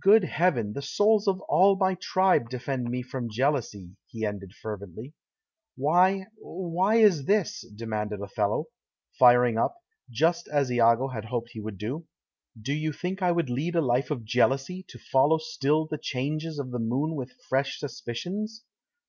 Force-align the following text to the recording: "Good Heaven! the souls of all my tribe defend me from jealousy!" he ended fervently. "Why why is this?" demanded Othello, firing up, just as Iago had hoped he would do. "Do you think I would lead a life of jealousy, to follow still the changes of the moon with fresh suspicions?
"Good 0.00 0.22
Heaven! 0.22 0.74
the 0.74 0.80
souls 0.80 1.26
of 1.26 1.40
all 1.48 1.74
my 1.74 1.96
tribe 2.00 2.48
defend 2.50 2.88
me 2.88 3.02
from 3.02 3.28
jealousy!" 3.28 3.96
he 4.06 4.24
ended 4.24 4.54
fervently. 4.54 5.12
"Why 5.74 6.26
why 6.38 6.98
is 7.00 7.24
this?" 7.24 7.66
demanded 7.74 8.20
Othello, 8.20 8.66
firing 9.18 9.58
up, 9.58 9.76
just 10.08 10.46
as 10.46 10.70
Iago 10.70 11.08
had 11.08 11.24
hoped 11.24 11.48
he 11.50 11.60
would 11.60 11.78
do. 11.78 12.06
"Do 12.62 12.72
you 12.74 12.92
think 12.92 13.22
I 13.22 13.32
would 13.32 13.50
lead 13.50 13.74
a 13.74 13.80
life 13.80 14.12
of 14.12 14.24
jealousy, 14.24 14.84
to 14.86 15.00
follow 15.00 15.38
still 15.38 15.84
the 15.88 15.98
changes 15.98 16.60
of 16.60 16.70
the 16.70 16.78
moon 16.78 17.16
with 17.16 17.32
fresh 17.48 17.80
suspicions? 17.80 18.62